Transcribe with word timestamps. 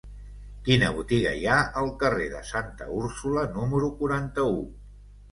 Quina 0.67 0.87
botiga 0.93 1.33
hi 1.39 1.43
ha 1.49 1.57
al 1.81 1.91
carrer 2.03 2.25
de 2.31 2.41
Santa 2.51 2.87
Úrsula 3.01 3.43
número 3.59 3.91
quaranta-u? 4.01 4.57